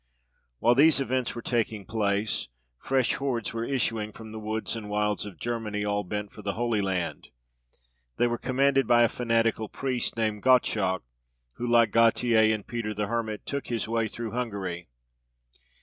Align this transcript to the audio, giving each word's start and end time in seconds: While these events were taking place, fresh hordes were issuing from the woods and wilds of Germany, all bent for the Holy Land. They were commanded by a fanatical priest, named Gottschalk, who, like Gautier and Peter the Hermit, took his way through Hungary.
While 0.57 0.73
these 0.73 0.99
events 0.99 1.35
were 1.35 1.43
taking 1.43 1.85
place, 1.85 2.47
fresh 2.79 3.13
hordes 3.13 3.53
were 3.53 3.63
issuing 3.65 4.11
from 4.11 4.31
the 4.31 4.39
woods 4.39 4.75
and 4.75 4.89
wilds 4.89 5.27
of 5.27 5.37
Germany, 5.37 5.85
all 5.85 6.03
bent 6.03 6.31
for 6.31 6.41
the 6.41 6.53
Holy 6.53 6.81
Land. 6.81 7.27
They 8.17 8.25
were 8.25 8.39
commanded 8.39 8.87
by 8.87 9.03
a 9.03 9.07
fanatical 9.07 9.69
priest, 9.69 10.17
named 10.17 10.41
Gottschalk, 10.41 11.03
who, 11.57 11.67
like 11.67 11.91
Gautier 11.91 12.51
and 12.51 12.65
Peter 12.65 12.95
the 12.95 13.05
Hermit, 13.05 13.45
took 13.45 13.67
his 13.67 13.87
way 13.87 14.07
through 14.07 14.31
Hungary. 14.31 14.87